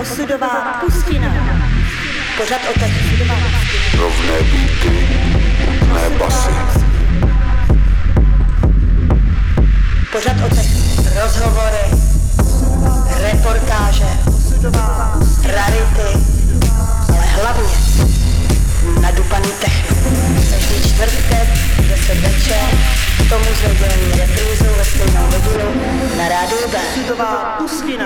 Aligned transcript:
Osudová 0.00 0.80
pustina. 0.80 1.28
Pořad 2.36 2.60
o. 2.64 2.72
Rovné 3.98 4.38
beaty, 4.42 5.08
ne 5.94 6.10
basy. 6.18 6.50
Pořad 10.12 10.36
o. 10.36 10.48
Rozhovory, 11.22 11.84
reportáže, 13.22 14.08
rarity, 15.44 16.18
ale 17.08 17.26
hlavně 17.26 17.76
nadupaný 19.00 19.48
techno. 19.60 19.96
Každý 20.50 20.88
čtvrtek, 20.88 21.48
10 21.88 22.14
večer, 22.14 22.68
k 23.26 23.28
tomu 23.28 23.44
s 23.44 23.62
nedělní 23.62 24.20
reprízou 24.20 24.74
ve 24.76 24.84
stejnou 24.84 25.26
hodinu 25.26 25.82
na 26.18 26.28
rádiu 26.28 26.68
B. 26.70 26.78
Osudová 26.78 27.56
pustina. 27.58 28.04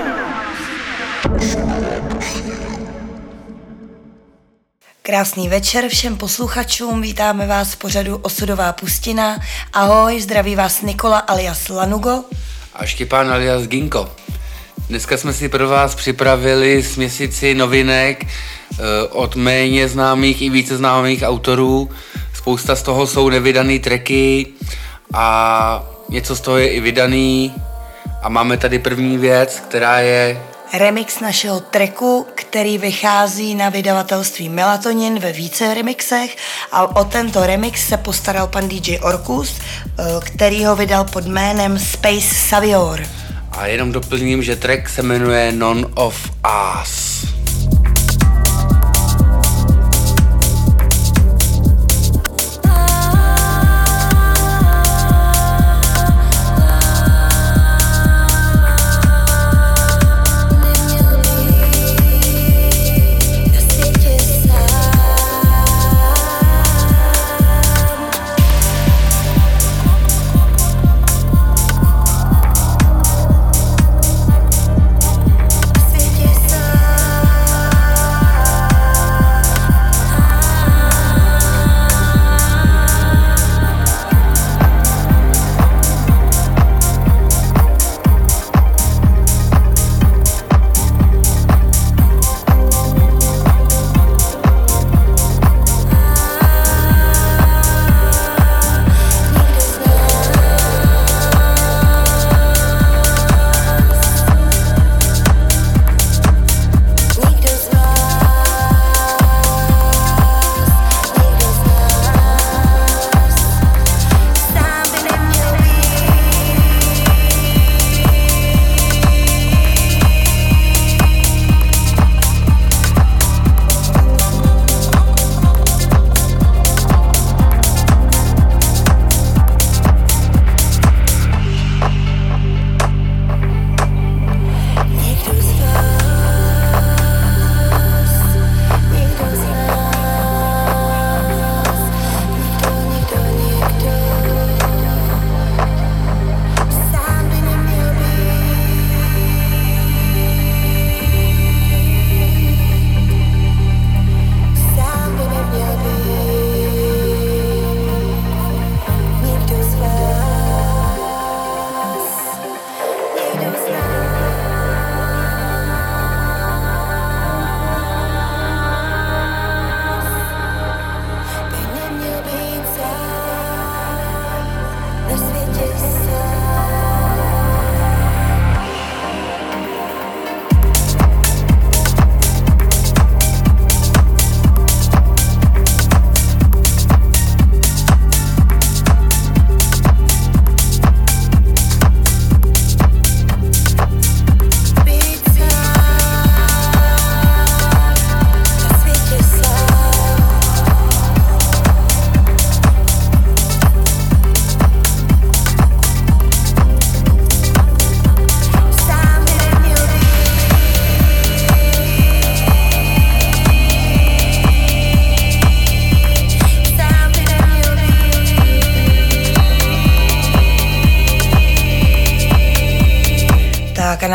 Krásný 5.03 5.49
večer 5.49 5.89
všem 5.89 6.17
posluchačům, 6.17 7.03
vítáme 7.03 7.47
vás 7.47 7.73
v 7.73 7.77
pořadu 7.77 8.17
Osudová 8.17 8.73
pustina. 8.73 9.39
Ahoj, 9.73 10.21
zdraví 10.21 10.57
vás 10.57 10.83
Nikola 10.83 11.19
alias 11.19 11.69
Lanugo. 11.69 12.25
A 12.75 12.87
Štěpán 12.87 13.33
alias 13.33 13.63
Ginko. 13.67 14.11
Dneska 14.89 15.17
jsme 15.17 15.33
si 15.33 15.49
pro 15.49 15.69
vás 15.69 15.95
připravili 15.95 16.83
směsici 16.83 17.55
novinek 17.55 18.27
od 19.11 19.37
méně 19.37 19.89
známých 19.89 20.43
i 20.43 20.51
více 20.51 20.77
známých 20.77 21.23
autorů. 21.23 21.91
Spousta 22.35 22.77
z 22.77 22.83
toho 22.83 23.07
jsou 23.07 23.29
nevydaný 23.29 23.79
tracky 23.79 24.47
a 25.15 25.85
něco 26.09 26.37
z 26.37 26.41
toho 26.41 26.57
je 26.57 26.69
i 26.69 26.81
vydaný. 26.81 27.55
A 28.23 28.29
máme 28.29 28.57
tady 28.57 28.79
první 28.79 29.19
věc, 29.19 29.63
která 29.69 29.99
je 29.99 30.41
Remix 30.73 31.21
našeho 31.21 31.61
tracku, 31.61 32.27
který 32.35 32.79
vychází 32.79 33.55
na 33.55 33.69
vydavatelství 33.69 34.49
Melatonin 34.49 35.19
ve 35.19 35.33
více 35.33 35.75
remixech 35.75 36.37
a 36.73 36.97
o 36.97 37.05
tento 37.05 37.47
remix 37.47 37.89
se 37.89 37.97
postaral 37.97 38.47
pan 38.47 38.69
DJ 38.69 38.99
Orkus, 39.03 39.55
eh, 39.59 40.03
který 40.21 40.65
ho 40.65 40.77
vydal 40.77 41.05
pod 41.05 41.25
jménem 41.25 41.79
Space 41.79 42.35
Savior. 42.49 43.03
a 43.53 43.67
jenom 43.67 43.93
doplním, 43.93 44.43
že 44.43 44.57
track 44.57 44.89
se 44.89 45.03
jmenuje 45.03 45.53
None 45.53 45.87
of 45.95 46.31
Us. 46.83 47.27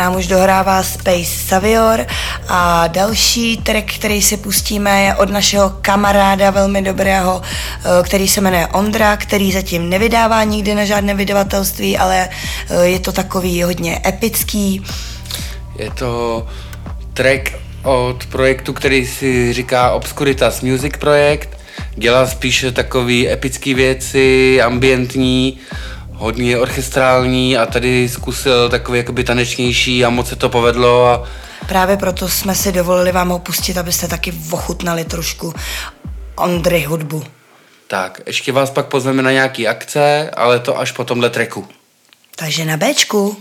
Nám 0.02 0.16
už 0.16 0.26
dohrává 0.26 0.82
Space 0.82 1.46
Savior 1.46 2.06
a 2.48 2.86
další 2.86 3.56
track, 3.56 3.94
který 3.94 4.22
si 4.22 4.36
pustíme, 4.36 5.02
je 5.02 5.14
od 5.14 5.30
našeho 5.30 5.70
kamaráda 5.80 6.50
velmi 6.50 6.82
dobrého, 6.82 7.42
eh, 7.42 8.02
který 8.02 8.28
se 8.28 8.40
jmenuje 8.40 8.66
Ondra, 8.66 9.16
který 9.16 9.52
zatím 9.52 9.88
nevydává 9.88 10.44
nikdy 10.44 10.74
na 10.74 10.84
žádné 10.84 11.14
vydavatelství, 11.14 11.98
ale 11.98 12.28
eh, 12.28 12.84
je 12.84 12.98
to 12.98 13.12
takový 13.12 13.62
hodně 13.62 14.00
epický. 14.06 14.82
Je 15.78 15.90
to 15.90 16.46
track 17.14 17.52
od 17.82 18.26
projektu, 18.26 18.72
který 18.72 19.06
si 19.06 19.52
říká 19.52 19.90
Obscuritas 19.90 20.60
Music 20.60 20.92
Projekt. 20.98 21.58
Dělá 21.94 22.26
spíše 22.26 22.72
takový 22.72 23.30
epický 23.30 23.74
věci, 23.74 24.62
ambientní, 24.62 25.58
hodně 26.22 26.58
orchestrální 26.58 27.56
a 27.56 27.66
tady 27.66 28.08
zkusil 28.08 28.68
takový 28.68 28.98
jakoby 28.98 29.24
tanečnější 29.24 30.04
a 30.04 30.10
moc 30.10 30.28
se 30.28 30.36
to 30.36 30.48
povedlo 30.48 31.06
a 31.06 31.28
Právě 31.68 31.96
proto 31.96 32.28
jsme 32.28 32.54
si 32.54 32.72
dovolili 32.72 33.12
vám 33.12 33.28
ho 33.28 33.38
pustit, 33.38 33.76
abyste 33.78 34.08
taky 34.08 34.34
ochutnali 34.50 35.04
trošku 35.04 35.54
Ondry 36.36 36.82
hudbu. 36.84 37.24
tak. 37.86 38.20
Ještě 38.26 38.52
vás 38.52 38.70
pak 38.70 38.86
pozveme 38.86 39.22
na 39.22 39.32
nějaký 39.32 39.68
akce, 39.68 40.30
ale 40.36 40.58
to 40.58 40.78
až 40.78 40.92
po 40.92 41.04
tomhle 41.04 41.30
tracku. 41.30 41.68
Takže 42.36 42.64
na 42.64 42.76
Bčku. 42.76 43.36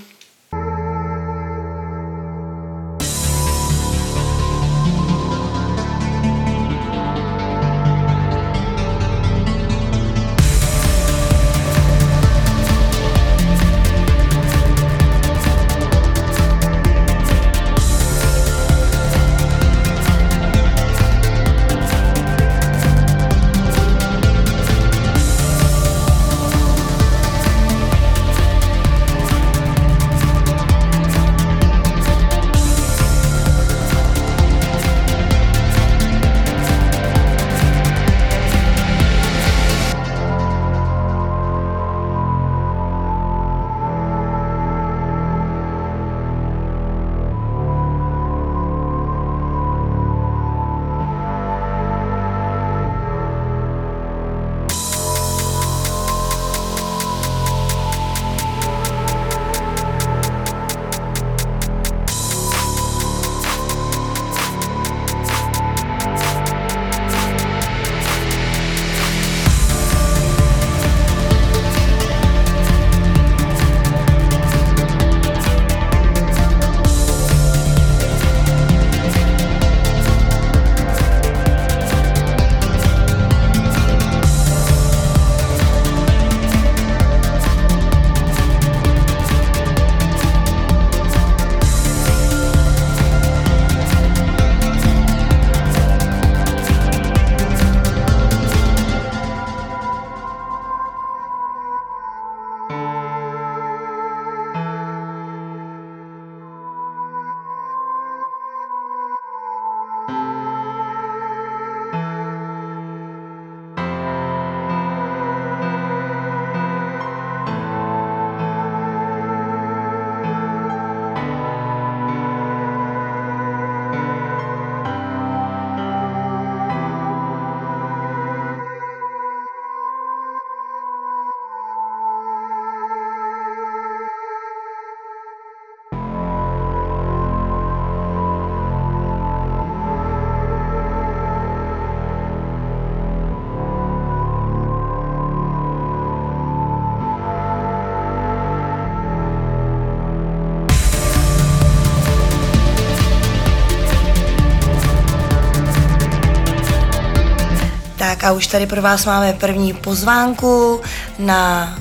Tak 158.21 158.29
a 158.29 158.33
už 158.33 158.47
tady 158.47 158.65
pro 158.65 158.81
vás 158.81 159.05
máme 159.05 159.33
první 159.33 159.73
pozvánku 159.73 160.81
na 161.19 161.75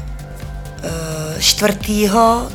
uh, 1.34 1.40
4. 1.40 1.78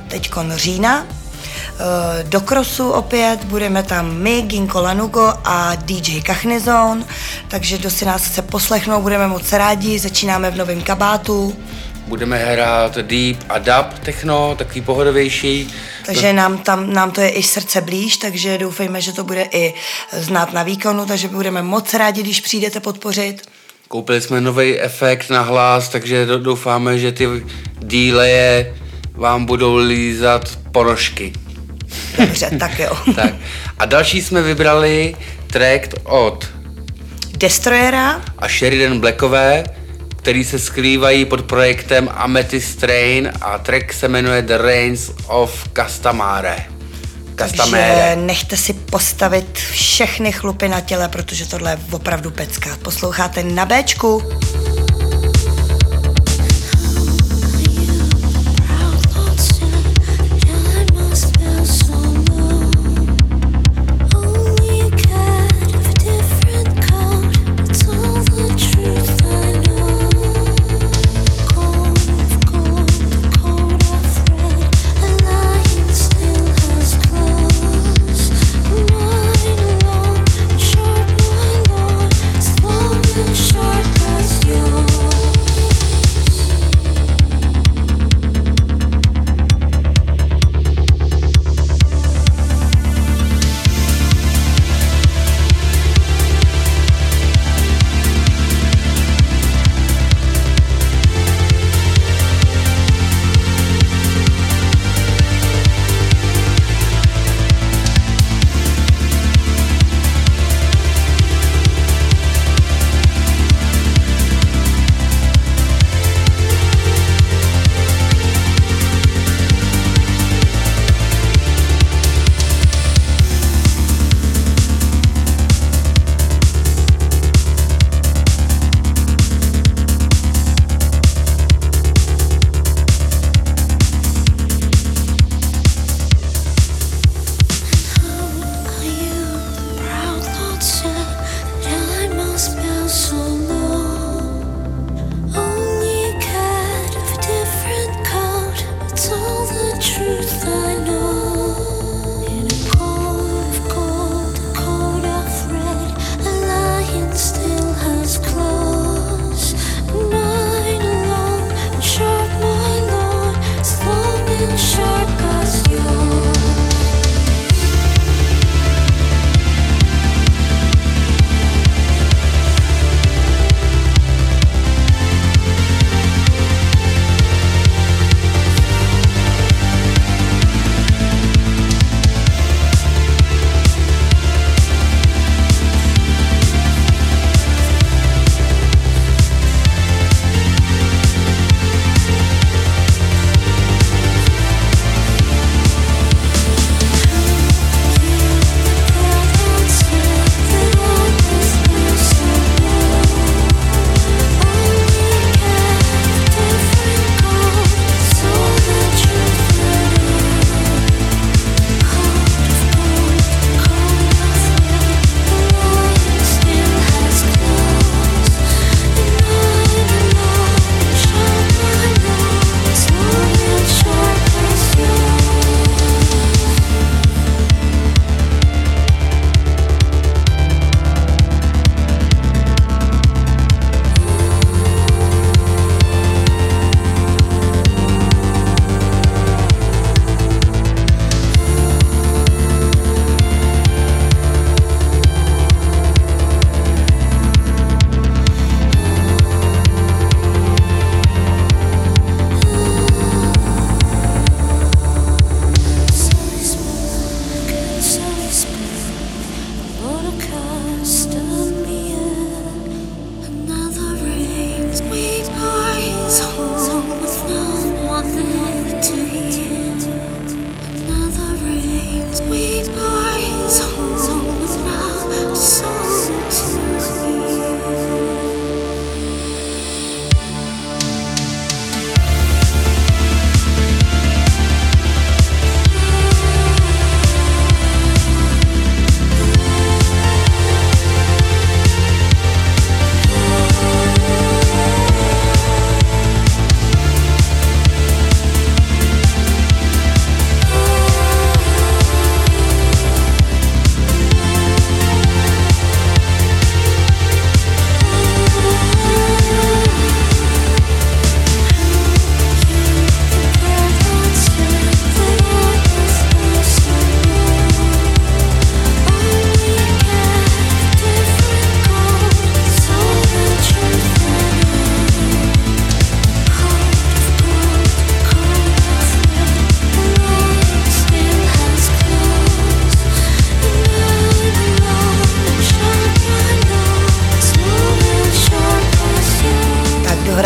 teďkon 0.07 0.53
října. 0.55 1.01
Uh, 1.03 2.29
do 2.29 2.41
krosu 2.41 2.89
opět 2.89 3.43
budeme 3.43 3.83
tam 3.83 4.15
my, 4.17 4.41
Ginko 4.41 4.81
Lanugo 4.81 5.33
a 5.43 5.75
DJ 5.75 6.21
Kachnizon, 6.21 7.05
takže 7.47 7.77
kdo 7.77 7.89
si 7.89 8.05
nás 8.05 8.25
chce 8.25 8.41
poslechnout, 8.41 9.01
budeme 9.01 9.27
moc 9.27 9.51
rádi, 9.51 9.99
začínáme 9.99 10.51
v 10.51 10.57
novém 10.57 10.81
kabátu. 10.81 11.55
Budeme 12.07 12.37
hrát 12.37 12.97
deep 12.97 13.37
a 13.49 13.59
dub 13.59 13.99
techno, 14.03 14.55
takový 14.55 14.81
pohodovější. 14.81 15.73
Takže 16.05 16.33
nám, 16.33 16.57
tam, 16.57 16.93
nám 16.93 17.11
to 17.11 17.21
je 17.21 17.29
i 17.29 17.43
srdce 17.43 17.81
blíž, 17.81 18.17
takže 18.17 18.57
doufejme, 18.57 19.01
že 19.01 19.13
to 19.13 19.23
bude 19.23 19.47
i 19.51 19.73
znát 20.11 20.53
na 20.53 20.63
výkonu, 20.63 21.05
takže 21.05 21.27
budeme 21.27 21.61
moc 21.61 21.93
rádi, 21.93 22.23
když 22.23 22.41
přijdete 22.41 22.79
podpořit. 22.79 23.54
Koupili 23.87 24.21
jsme 24.21 24.41
nový 24.41 24.79
efekt 24.79 25.29
na 25.29 25.41
hlas, 25.41 25.89
takže 25.89 26.25
doufáme, 26.25 26.99
že 26.99 27.11
ty 27.11 27.27
díleje 27.79 28.75
vám 29.13 29.45
budou 29.45 29.75
lízat 29.75 30.59
ponožky. 30.71 31.33
Dobře, 32.17 32.49
tak 32.59 32.79
jo. 32.79 32.97
tak. 33.15 33.33
A 33.79 33.85
další 33.85 34.21
jsme 34.21 34.41
vybrali 34.41 35.15
track 35.47 35.93
od 36.03 36.49
Destroyera 37.37 38.21
a 38.39 38.47
Sheridan 38.47 38.99
Blackové, 38.99 39.63
který 40.15 40.43
se 40.43 40.59
skrývají 40.59 41.25
pod 41.25 41.41
projektem 41.41 42.09
Amethyst 42.13 42.79
Train 42.79 43.31
a 43.41 43.57
track 43.57 43.93
se 43.93 44.07
jmenuje 44.07 44.41
The 44.41 44.57
Reigns 44.57 45.11
of 45.27 45.69
Castamare. 45.73 46.74
Takže 47.35 48.15
nechte 48.15 48.57
si 48.57 48.73
postavit 48.73 49.57
všechny 49.57 50.31
chlupy 50.31 50.69
na 50.69 50.81
těle, 50.81 51.09
protože 51.09 51.45
tohle 51.45 51.71
je 51.71 51.79
opravdu 51.91 52.31
pecka. 52.31 52.77
Posloucháte 52.83 53.43
na 53.43 53.65
Bčku. 53.65 54.23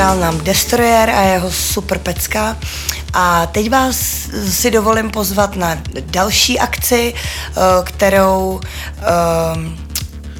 Zahrál 0.09 0.31
nám 0.31 0.43
Destroyer 0.43 1.09
a 1.09 1.21
jeho 1.21 1.51
super 1.51 1.97
pecka. 1.99 2.57
A 3.13 3.45
teď 3.45 3.69
vás 3.69 3.97
si 4.49 4.71
dovolím 4.71 5.09
pozvat 5.11 5.55
na 5.55 5.77
další 6.01 6.59
akci, 6.59 7.13
eh, 7.13 7.61
kterou 7.83 8.59
ehm, 9.01 9.77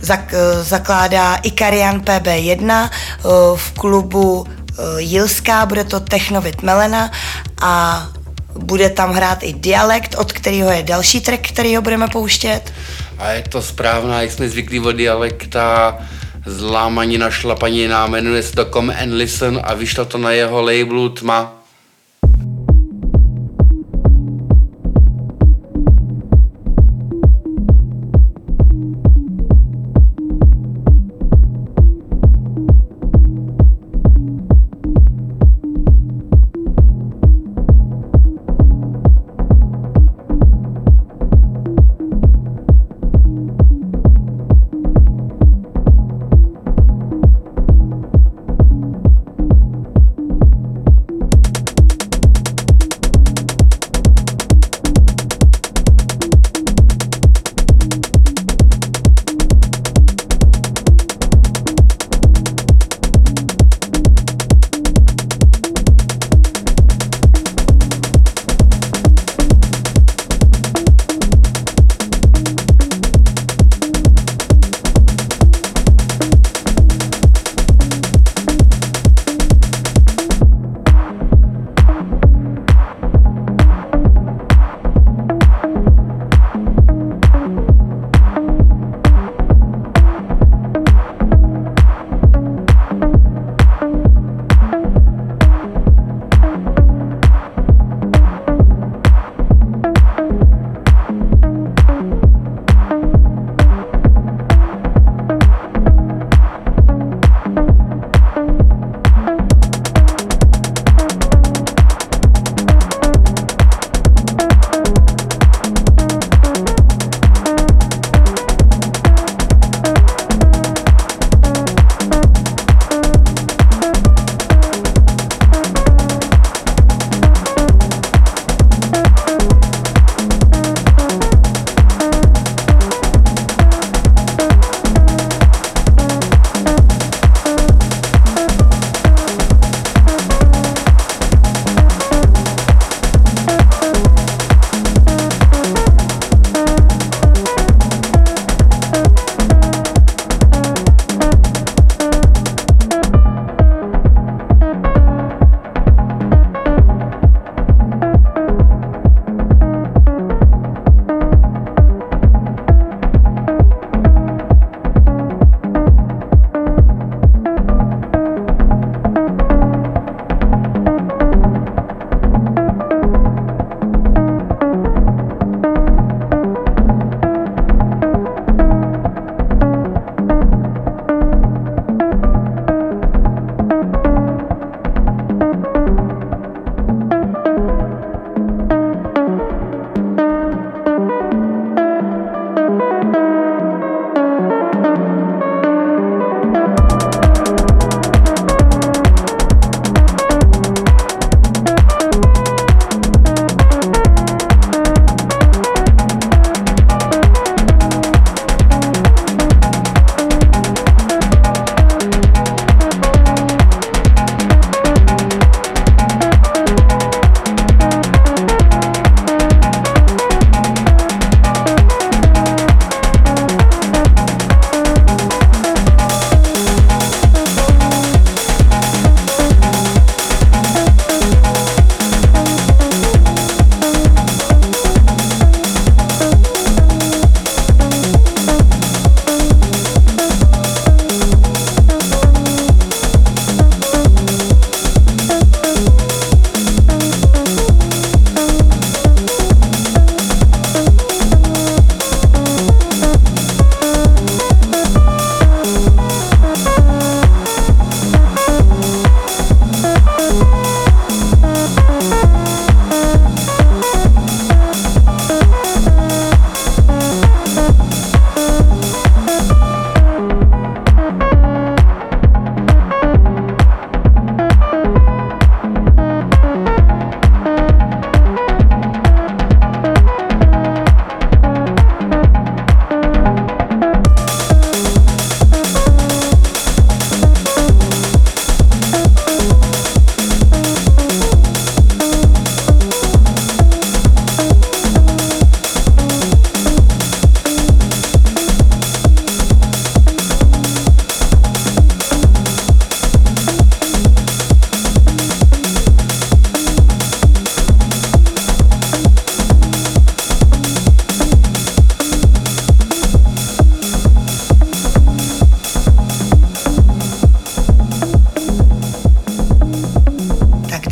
zak, 0.01 0.33
eh, 0.33 0.63
zakládá 0.63 1.35
Ikarian 1.35 2.01
PB1 2.01 2.89
eh, 2.89 3.21
v 3.55 3.71
klubu 3.71 4.45
Jilská, 4.97 5.65
bude 5.65 5.83
to 5.83 5.99
Technovit 5.99 6.61
Melena 6.63 7.11
a 7.61 8.07
bude 8.55 8.89
tam 8.89 9.11
hrát 9.13 9.43
i 9.43 9.53
dialekt, 9.53 10.15
od 10.15 10.33
kterého 10.33 10.71
je 10.71 10.83
další 10.83 11.21
track, 11.21 11.47
který 11.47 11.75
ho 11.75 11.81
budeme 11.81 12.07
pouštět. 12.07 12.73
A 13.17 13.29
je 13.29 13.43
to 13.49 13.61
správná, 13.61 14.21
jak 14.21 14.31
jsme 14.31 14.49
zvyklí 14.49 14.79
od 14.79 14.91
dialekta, 14.91 15.99
zlámanina 16.49 17.31
šlapanina, 17.31 18.07
jmenuje 18.07 18.43
se 18.43 18.55
to 18.55 18.65
Come 18.65 18.95
and 18.95 19.13
Listen 19.13 19.59
a 19.63 19.73
vyšlo 19.73 20.05
to 20.05 20.17
na 20.17 20.31
jeho 20.31 20.61
labelu 20.61 21.09
Tma. 21.09 21.58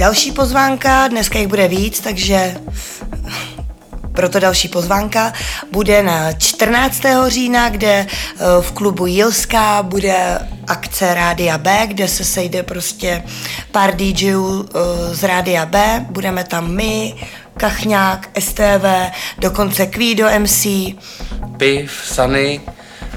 Další 0.07 0.31
pozvánka, 0.31 1.07
dneska 1.07 1.39
jich 1.39 1.47
bude 1.47 1.67
víc, 1.67 1.99
takže 1.99 2.55
proto 4.13 4.39
další 4.39 4.67
pozvánka 4.67 5.33
bude 5.71 6.03
na 6.03 6.33
14. 6.33 7.01
října, 7.27 7.69
kde 7.69 7.87
eh, 8.07 8.37
v 8.61 8.71
klubu 8.71 9.05
Jilská 9.05 9.83
bude 9.83 10.39
akce 10.67 11.13
Rádia 11.13 11.57
B, 11.57 11.87
kde 11.87 12.07
se 12.07 12.23
sejde 12.23 12.63
prostě 12.63 13.23
pár 13.71 13.95
DJů 13.95 14.65
eh, 14.69 15.15
z 15.15 15.23
Rádia 15.23 15.65
B. 15.65 16.05
Budeme 16.09 16.43
tam 16.43 16.71
my, 16.71 17.15
Kachňák, 17.57 18.29
STV, 18.39 18.85
dokonce 19.37 19.85
Kvído 19.85 20.27
MC. 20.39 20.67
Piv, 21.57 21.91
Sunny 22.03 22.61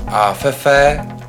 a 0.06 0.32
Fefe. 0.34 1.19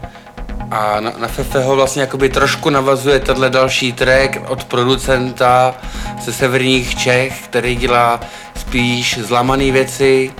A 0.71 0.99
na, 0.99 1.13
na 1.17 1.27
Fefeho 1.27 1.75
vlastně 1.75 2.01
jakoby 2.01 2.29
trošku 2.29 2.69
navazuje 2.69 3.19
tenhle 3.19 3.49
další 3.49 3.93
track 3.93 4.37
od 4.47 4.63
producenta 4.63 5.75
ze 6.21 6.33
severních 6.33 6.95
Čech, 6.95 7.41
který 7.43 7.75
dělá 7.75 8.19
spíš 8.55 9.19
zlamaný 9.21 9.71
věci. 9.71 10.33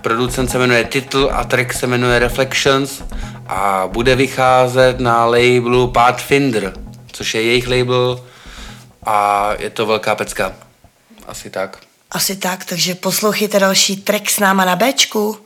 Producent 0.00 0.50
se 0.50 0.58
jmenuje 0.58 0.84
Title 0.84 1.30
a 1.30 1.44
track 1.44 1.72
se 1.72 1.86
jmenuje 1.86 2.18
Reflections 2.18 3.02
a 3.46 3.88
bude 3.92 4.16
vycházet 4.16 5.00
na 5.00 5.24
labelu 5.26 5.88
Pathfinder, 5.88 6.72
což 7.12 7.34
je 7.34 7.42
jejich 7.42 7.68
label 7.68 8.24
a 9.06 9.50
je 9.58 9.70
to 9.70 9.86
velká 9.86 10.14
pecka. 10.14 10.52
Asi 11.26 11.50
tak. 11.50 11.78
Asi 12.10 12.36
tak, 12.36 12.64
takže 12.64 12.94
poslouchejte 12.94 13.58
další 13.58 13.96
track 13.96 14.30
s 14.30 14.38
náma 14.38 14.64
na 14.64 14.76
Bčku. 14.76 15.38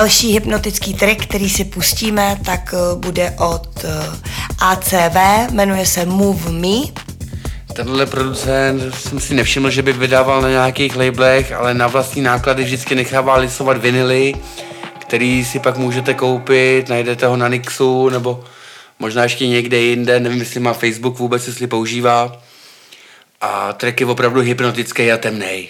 Další 0.00 0.32
hypnotický 0.32 0.94
trik, 0.94 1.22
který 1.22 1.50
si 1.50 1.64
pustíme, 1.64 2.38
tak 2.44 2.74
eh, 2.74 2.96
bude 2.96 3.34
od 3.38 3.84
eh, 3.84 3.88
ACV, 4.58 5.16
jmenuje 5.50 5.86
se 5.86 6.06
Move 6.06 6.52
Me. 6.52 6.92
Tenhle 7.72 8.06
producent 8.06 8.94
jsem 8.94 9.20
si 9.20 9.34
nevšiml, 9.34 9.70
že 9.70 9.82
by 9.82 9.92
vydával 9.92 10.42
na 10.42 10.48
nějakých 10.48 10.96
labelech, 10.96 11.52
ale 11.52 11.74
na 11.74 11.86
vlastní 11.86 12.22
náklady 12.22 12.64
vždycky 12.64 12.94
nechává 12.94 13.36
lisovat 13.36 13.76
vinily, 13.76 14.34
který 14.98 15.44
si 15.44 15.58
pak 15.58 15.76
můžete 15.76 16.14
koupit, 16.14 16.88
najdete 16.88 17.26
ho 17.26 17.36
na 17.36 17.48
Nixu 17.48 18.08
nebo 18.08 18.44
možná 18.98 19.22
ještě 19.22 19.48
někde 19.48 19.78
jinde, 19.78 20.20
nevím, 20.20 20.38
jestli 20.38 20.60
má 20.60 20.72
Facebook 20.72 21.18
vůbec, 21.18 21.46
jestli 21.46 21.66
používá. 21.66 22.42
A 23.40 23.72
track 23.72 24.00
je 24.00 24.06
opravdu 24.06 24.40
hypnotický 24.40 25.12
a 25.12 25.16
temnej. 25.16 25.68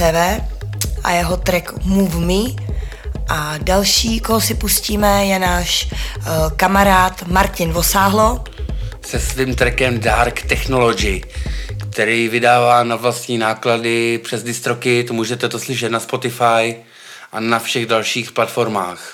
ACV 0.00 0.42
a 1.04 1.10
jeho 1.10 1.36
track 1.36 1.84
Move 1.84 2.18
Me. 2.18 2.70
A 3.28 3.58
další, 3.58 4.20
koho 4.20 4.40
si 4.40 4.54
pustíme, 4.54 5.26
je 5.26 5.38
náš 5.38 5.88
uh, 5.92 6.24
kamarád 6.56 7.26
Martin 7.26 7.72
Vosáhlo. 7.72 8.44
Se 9.02 9.20
svým 9.20 9.54
trackem 9.54 10.00
Dark 10.00 10.42
Technology, 10.42 11.22
který 11.90 12.28
vydává 12.28 12.84
na 12.84 12.96
vlastní 12.96 13.38
náklady 13.38 14.18
přes 14.18 14.42
distroky, 14.42 15.04
to 15.04 15.14
můžete 15.14 15.48
to 15.48 15.58
slyšet 15.58 15.88
na 15.88 16.00
Spotify 16.00 16.76
a 17.32 17.40
na 17.40 17.58
všech 17.58 17.86
dalších 17.86 18.32
platformách. 18.32 19.09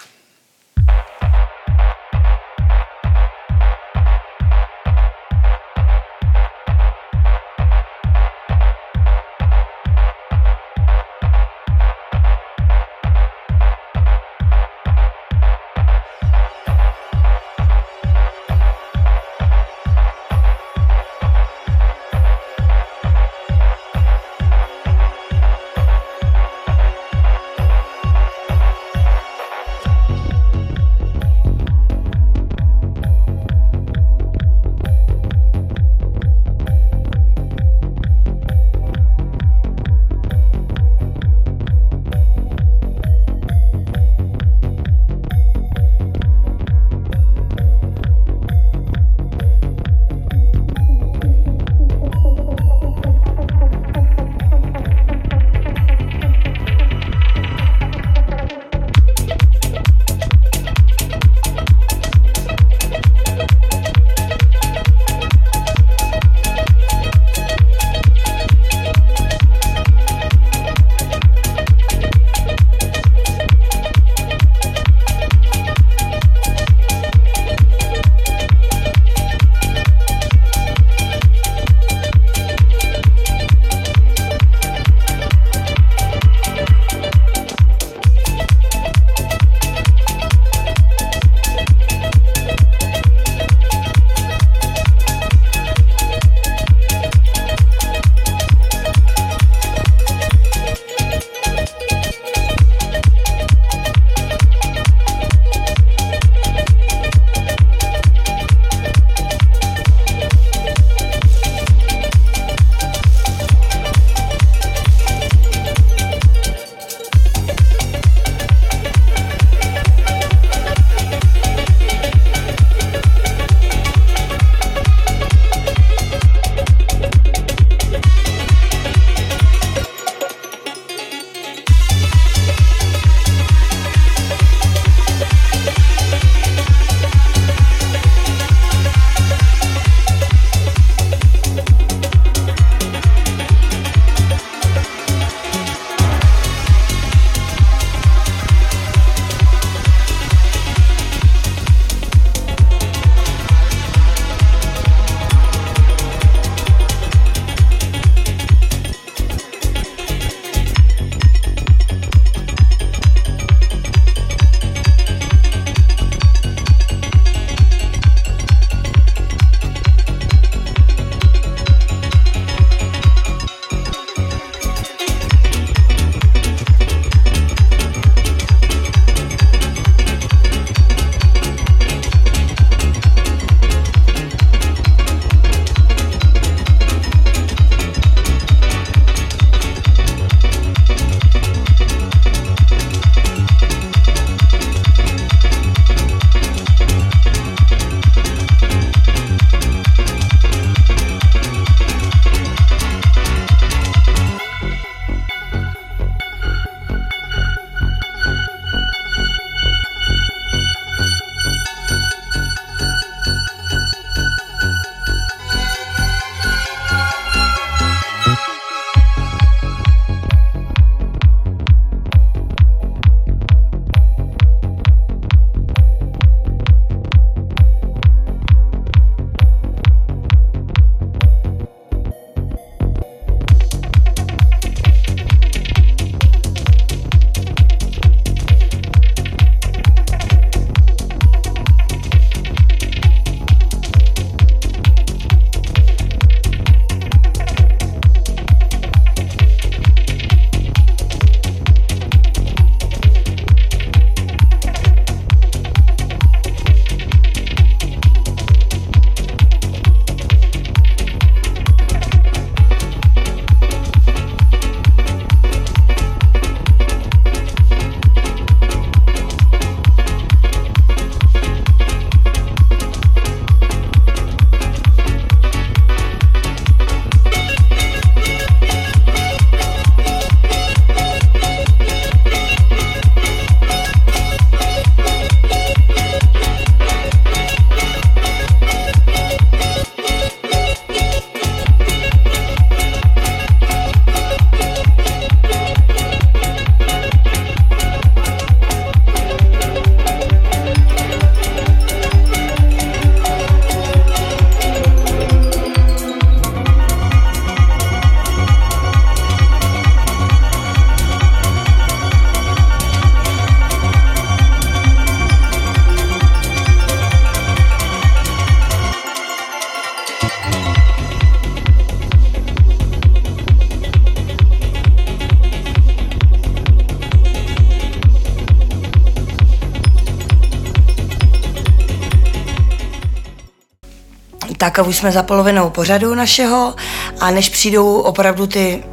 Tak 334.76 334.84
a 334.84 334.88
už 334.88 334.96
jsme 334.96 335.12
za 335.12 335.22
polovinou 335.22 335.70
pořadu 335.70 336.14
našeho 336.14 336.74
a 337.20 337.30
než 337.30 337.48
přijdou 337.48 338.00
opravdu 338.00 338.46
ty 338.46 338.84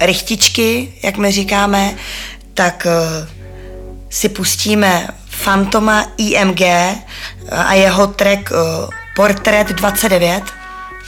rychtičky, 0.00 0.94
jak 1.02 1.16
my 1.16 1.32
říkáme, 1.32 1.94
tak 2.54 2.86
uh, 2.86 3.28
si 4.10 4.28
pustíme 4.28 5.08
Fantoma 5.28 6.06
IMG 6.16 6.60
a 7.50 7.74
jeho 7.74 8.06
track 8.06 8.50
uh, 8.50 8.88
Portrait 9.16 9.68
29. 9.68 10.42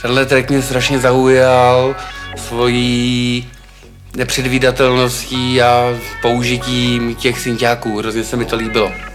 Tenhle 0.01 0.25
track 0.25 0.49
mě 0.49 0.61
strašně 0.61 0.99
zaujal 0.99 1.95
svojí 2.35 3.49
nepředvídatelností 4.15 5.61
a 5.61 5.83
použitím 6.21 7.15
těch 7.15 7.39
synťáků. 7.39 7.97
Hrozně 7.97 8.23
se 8.23 8.37
mi 8.37 8.45
to 8.45 8.55
líbilo. 8.55 9.06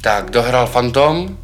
Tak, 0.00 0.30
dohrál 0.30 0.66
Phantom. 0.66 1.38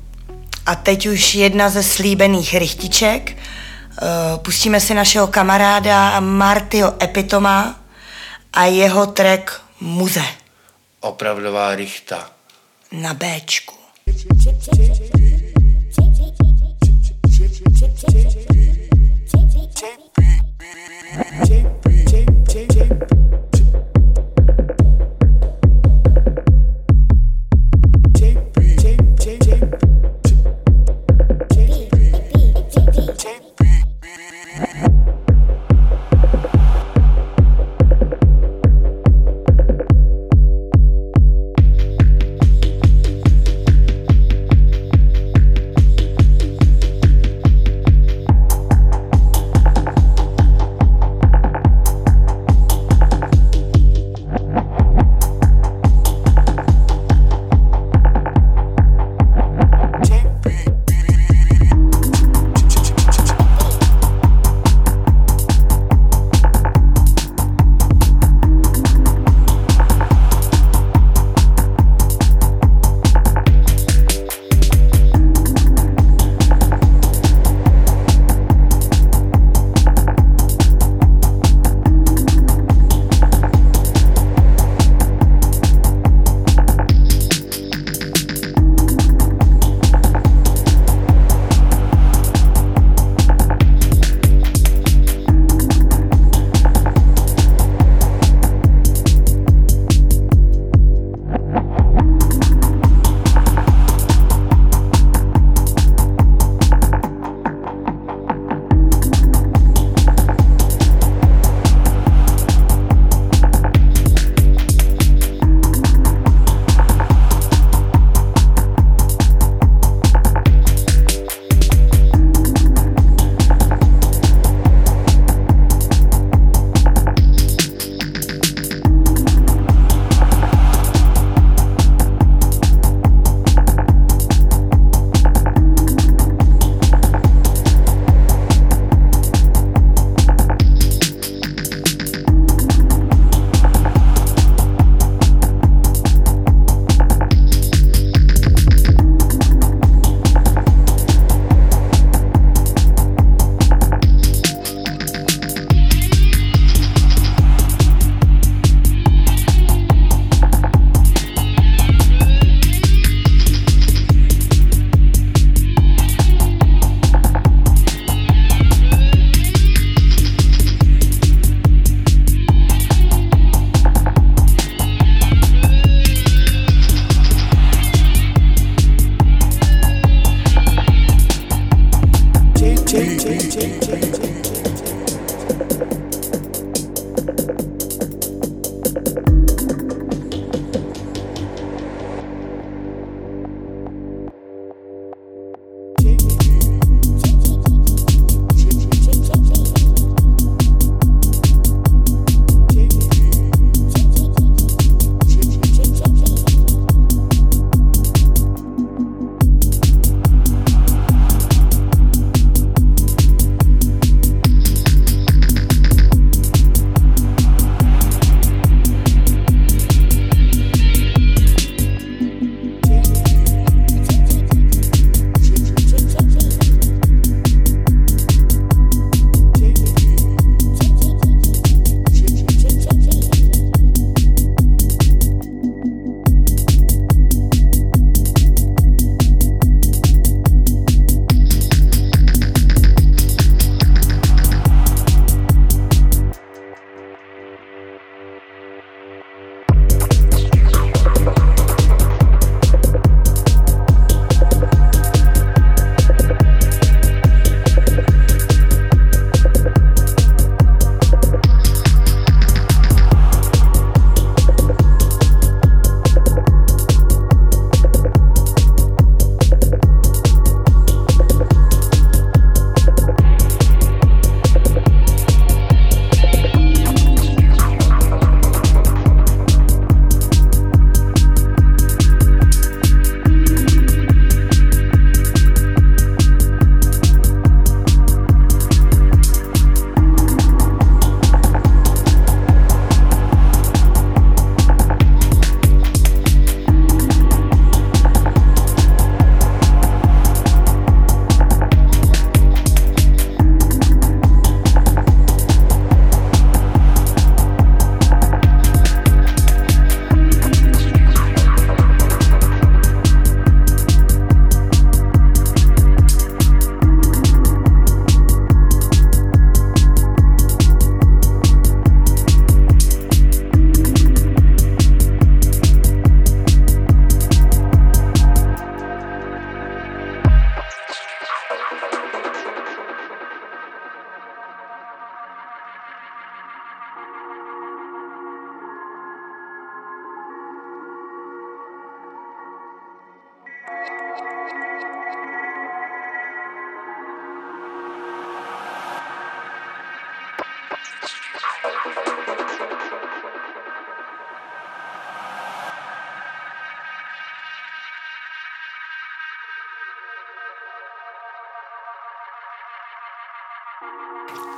A 0.67 0.75
teď 0.75 1.07
už 1.07 1.35
jedna 1.35 1.69
ze 1.69 1.83
slíbených 1.83 2.55
rychtiček. 2.55 3.31
Eh, 3.33 4.39
Pustíme 4.39 4.81
si 4.81 4.95
našeho 4.95 5.27
kamaráda 5.27 6.21
Martyho 6.21 6.95
Epitoma 7.03 7.81
a 8.53 8.65
jeho 8.65 9.07
track 9.07 9.61
Muze 9.81 10.25
Opravdová 11.01 11.75
rychta. 11.75 12.31
na 12.93 13.15
Bčku. 13.15 13.75
Thank 22.49 23.13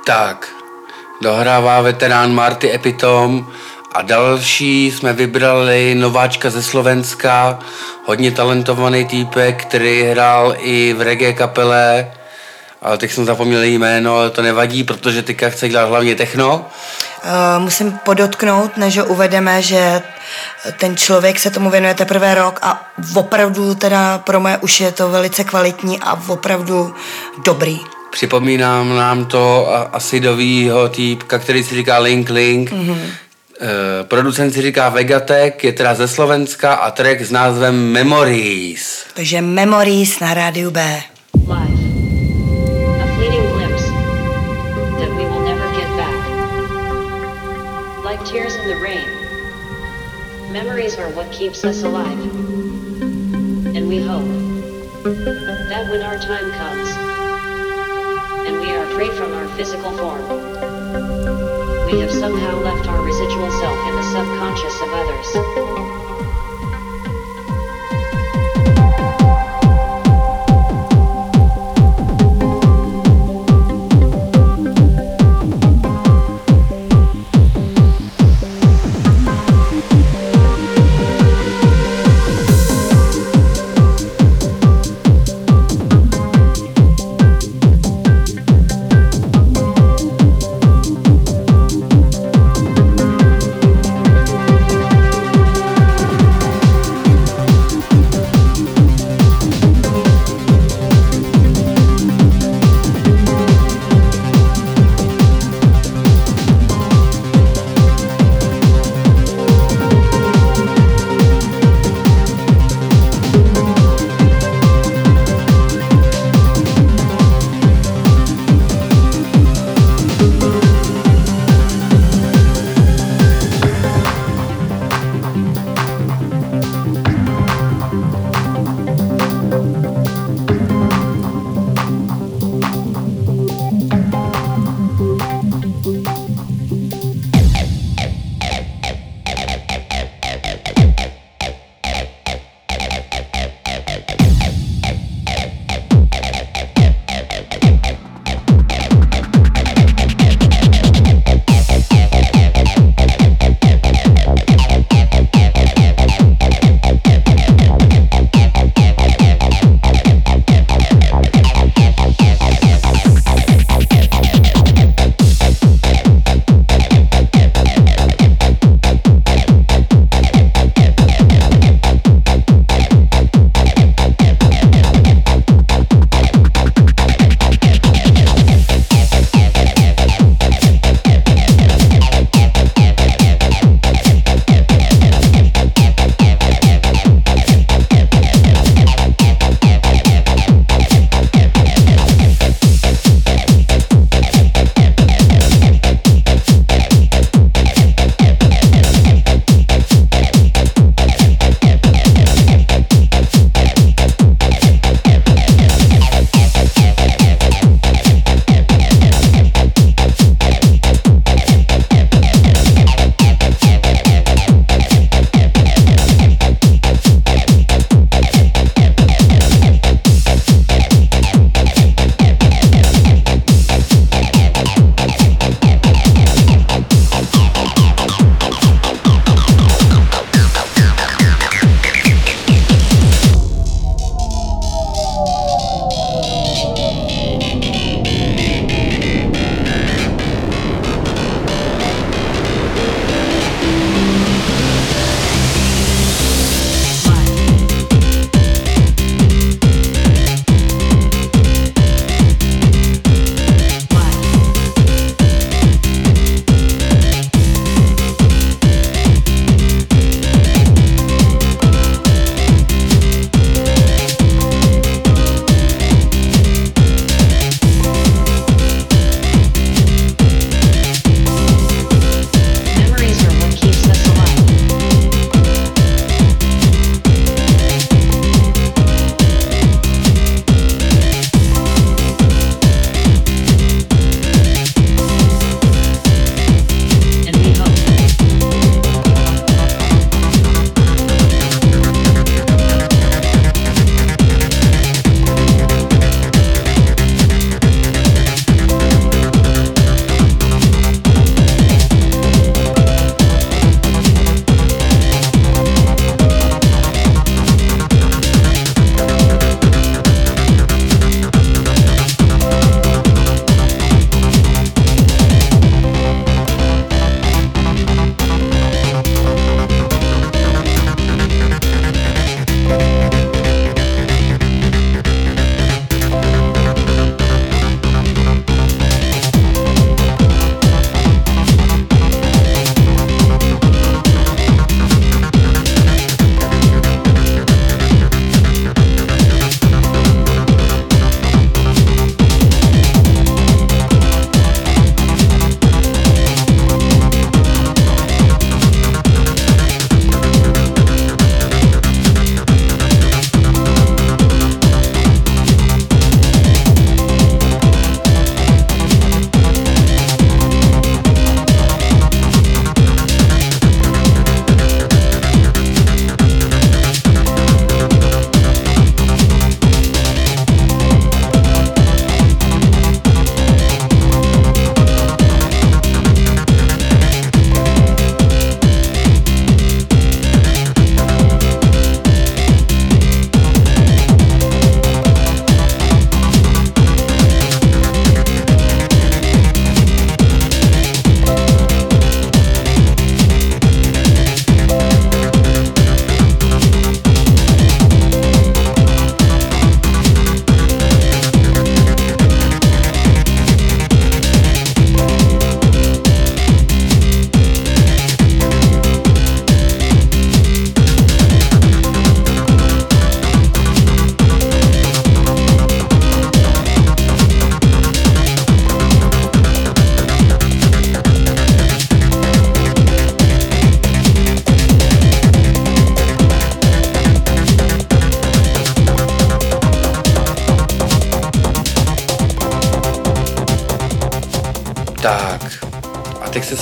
Tak, 0.05 0.45
dohrává 1.21 1.81
veterán 1.81 2.29
Marty 2.29 2.69
Epitom 2.69 3.49
a 3.95 4.01
další 4.01 4.91
jsme 4.91 5.13
vybrali 5.13 5.95
nováčka 5.95 6.49
ze 6.49 6.63
Slovenska, 6.63 7.59
hodně 8.05 8.31
talentovaný 8.31 9.05
týpek, 9.05 9.61
který 9.61 10.03
hrál 10.03 10.55
i 10.59 10.93
v 10.93 11.01
reggae 11.01 11.33
kapele, 11.33 12.11
ale 12.81 12.97
teď 12.97 13.11
jsem 13.11 13.25
zapomněl 13.25 13.63
jméno, 13.63 14.17
ale 14.17 14.29
to 14.29 14.41
nevadí, 14.41 14.83
protože 14.83 15.23
teďka 15.23 15.49
chce 15.49 15.69
dělat 15.69 15.89
hlavně 15.89 16.15
techno. 16.15 16.65
Uh, 17.23 17.63
musím 17.63 17.91
podotknout, 18.05 18.77
než 18.77 18.97
uvedeme, 18.97 19.61
že 19.61 20.01
ten 20.79 20.97
člověk 20.97 21.39
se 21.39 21.49
tomu 21.49 21.69
věnuje 21.69 21.93
teprve 21.93 22.35
rok 22.35 22.59
a 22.61 22.91
opravdu 23.15 23.75
teda 23.75 24.17
pro 24.17 24.39
moje 24.39 24.57
uši 24.57 24.83
je 24.83 24.91
to 24.91 25.09
velice 25.09 25.43
kvalitní 25.43 25.99
a 25.99 26.19
opravdu 26.27 26.93
dobrý. 27.45 27.79
Připomínám 28.11 28.95
nám 28.95 29.25
to 29.25 29.67
asidovýho 29.91 30.89
týpka, 30.89 31.39
který 31.39 31.63
si 31.63 31.75
říká 31.75 31.97
Link 31.97 32.29
Link. 32.29 32.71
Mm-hmm. 32.71 33.24
E, 33.61 34.03
producent 34.03 34.53
si 34.53 34.61
říká 34.61 34.89
Vegatek, 34.89 35.63
je 35.63 35.73
teda 35.73 35.93
ze 35.93 36.07
Slovenska 36.07 36.73
a 36.73 36.91
track 36.91 37.21
s 37.21 37.31
názvem 37.31 37.91
Memories. 37.91 39.05
Takže 39.13 39.41
Memories 39.41 40.19
na 40.19 40.33
rádiu 40.33 40.71
B. 40.71 41.01
Tears 48.25 48.55
in 48.55 48.67
the 48.67 48.75
rain, 48.81 49.07
memories 50.51 50.97
are 50.97 51.09
what 51.11 51.31
keeps 51.31 51.63
us 51.63 51.83
alive. 51.83 52.19
And 53.77 53.87
we 53.87 54.01
hope 54.01 54.25
that 55.69 55.87
when 55.91 56.01
our 56.01 56.17
time 56.17 56.51
comes 56.51 56.89
and 58.47 58.59
we 58.59 58.71
are 58.71 58.85
freed 58.95 59.13
from 59.13 59.31
our 59.31 59.47
physical 59.49 59.91
form, 59.91 60.64
we 61.85 61.99
have 61.99 62.11
somehow 62.11 62.57
left 62.57 62.87
our 62.87 63.01
residual 63.03 63.51
self 63.51 63.77
in 63.87 63.95
the 63.95 64.03
subconscious 64.11 64.81
of 64.81 64.89
others. 64.91 66.04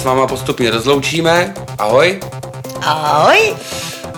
S 0.04 0.06
váma 0.06 0.28
postupně 0.28 0.72
rozloučíme. 0.72 1.54
Ahoj. 1.78 2.20
Ahoj! 2.82 3.56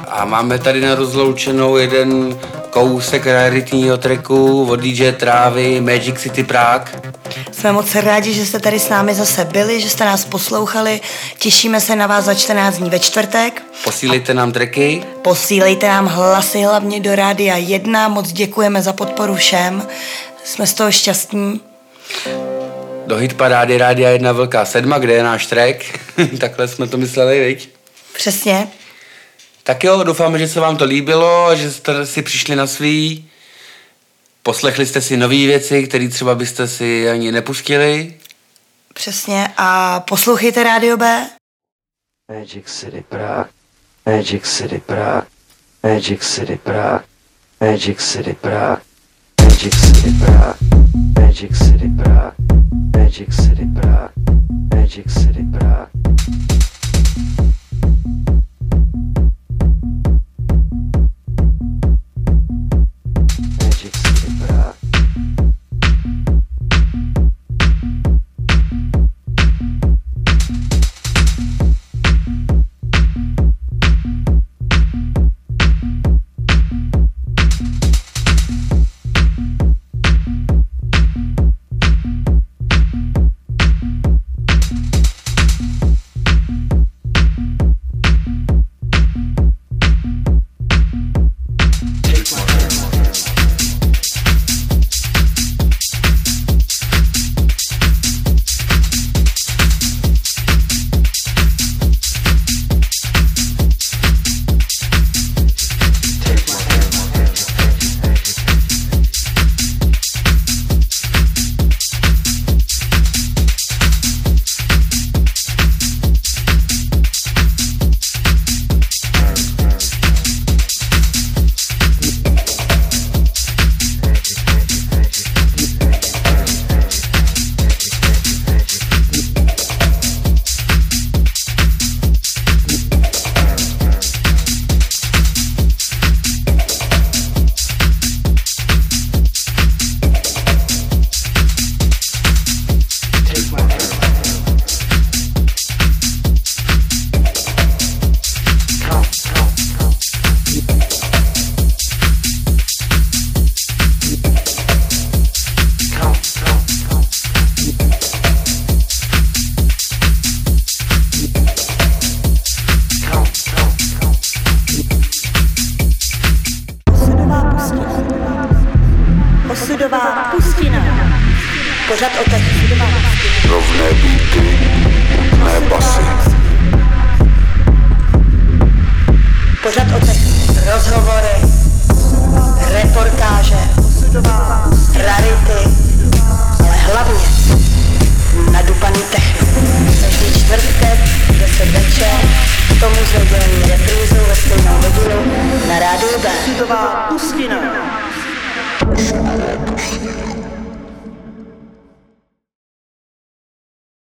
A 0.08 0.26
máme 0.26 0.60
tady 0.60 0.82
na 0.82 0.96
rozloučenou 0.96 1.78
jeden 1.78 2.40
kousek 2.70 3.26
raritního 3.26 3.98
treku 3.98 4.68
od 4.70 4.80
DJ 4.80 5.12
Trávy 5.12 5.82
Magic 5.82 6.20
City 6.20 6.44
Prague. 6.44 7.02
Jsme 7.52 7.72
moc 7.72 7.96
rádi, 7.96 8.34
že 8.34 8.46
jste 8.46 8.60
tady 8.60 8.80
s 8.80 8.90
námi 8.90 9.14
zase 9.14 9.46
byli, 9.46 9.82
že 9.82 9.90
jste 9.90 10.06
nás 10.06 10.26
poslouchali. 10.26 11.02
Těšíme 11.40 11.82
se 11.82 11.96
na 11.96 12.08
vás 12.08 12.26
za 12.26 12.34
14 12.34 12.78
dní 12.78 12.90
ve 12.90 13.00
čtvrtek. 13.00 13.64
Posílejte 13.84 14.34
nám 14.34 14.52
treky. 14.52 15.04
Posílejte 15.22 15.88
nám 15.88 16.08
hlasy 16.08 16.62
hlavně 16.62 17.00
do 17.00 17.16
Rádia 17.16 17.58
1. 17.58 18.08
Moc 18.08 18.32
děkujeme 18.32 18.82
za 18.82 18.94
podporu 18.94 19.36
všem. 19.36 19.88
Jsme 20.44 20.68
z 20.68 20.74
toho 20.74 20.92
šťastní. 20.92 21.62
Do 23.08 23.16
hitparády 23.16 23.78
Rádia 23.78 24.10
1 24.10 24.32
Velká 24.32 24.66
sedma, 24.66 24.98
kde 24.98 25.14
je 25.14 25.24
náš 25.24 25.46
track. 25.46 26.00
Takhle 26.40 26.68
jsme 26.68 26.88
to 26.88 26.98
mysleli, 26.98 27.40
viď? 27.40 27.70
Přesně. 28.14 28.68
Tak 29.64 29.84
jo, 29.84 30.04
doufáme, 30.04 30.40
že 30.40 30.48
se 30.48 30.60
vám 30.60 30.78
to 30.78 30.86
líbilo, 30.86 31.56
že 31.56 31.72
jste 31.72 32.06
si 32.06 32.22
přišli 32.22 32.56
na 32.56 32.68
svý. 32.68 33.30
Poslechli 34.44 34.86
jste 34.86 35.02
si 35.02 35.18
nové 35.18 35.36
věci, 35.36 35.84
které 35.88 36.10
třeba 36.10 36.36
byste 36.36 36.68
si 36.68 37.10
ani 37.10 37.32
nepustili. 37.32 38.14
Přesně. 38.94 39.48
A 39.58 40.00
poslouchejte 40.00 40.64
Rádio 40.64 40.98
B. 40.98 41.30
Magic 42.32 42.66
City 42.66 43.04
Prague, 43.10 43.50
Magic 44.06 44.44
City 44.46 44.82
Prague, 44.86 45.28
Magic 45.84 46.24
City 46.24 46.60
Prague, 46.64 47.04
Magic 47.62 48.00
City 48.02 48.36
Prague, 48.42 48.82
Magic 49.42 49.74
City 49.76 50.12
Prague, 50.20 50.75
Magic 50.96 51.54
City 51.54 51.92
Prague, 51.98 52.36
Magic 52.94 53.34
City 53.34 53.68
Prague, 53.76 54.14
Magic 54.72 55.10
City 55.10 55.46
Prague. 55.52 55.90